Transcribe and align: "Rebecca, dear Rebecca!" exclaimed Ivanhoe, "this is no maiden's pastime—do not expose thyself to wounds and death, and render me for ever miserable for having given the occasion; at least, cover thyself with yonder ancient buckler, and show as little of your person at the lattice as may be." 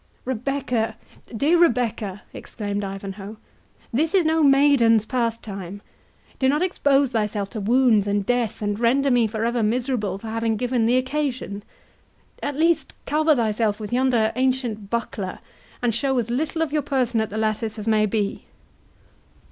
"Rebecca, 0.25 0.97
dear 1.37 1.59
Rebecca!" 1.59 2.23
exclaimed 2.33 2.83
Ivanhoe, 2.83 3.35
"this 3.93 4.15
is 4.15 4.25
no 4.25 4.41
maiden's 4.41 5.05
pastime—do 5.05 6.49
not 6.49 6.63
expose 6.63 7.11
thyself 7.11 7.51
to 7.51 7.59
wounds 7.59 8.07
and 8.07 8.25
death, 8.25 8.63
and 8.63 8.79
render 8.79 9.11
me 9.11 9.27
for 9.27 9.45
ever 9.45 9.61
miserable 9.61 10.17
for 10.17 10.25
having 10.25 10.57
given 10.57 10.87
the 10.87 10.97
occasion; 10.97 11.61
at 12.41 12.55
least, 12.55 12.95
cover 13.05 13.35
thyself 13.35 13.79
with 13.79 13.93
yonder 13.93 14.31
ancient 14.35 14.89
buckler, 14.89 15.37
and 15.83 15.93
show 15.93 16.17
as 16.17 16.31
little 16.31 16.63
of 16.63 16.73
your 16.73 16.81
person 16.81 17.21
at 17.21 17.29
the 17.29 17.37
lattice 17.37 17.77
as 17.77 17.87
may 17.87 18.07
be." 18.07 18.45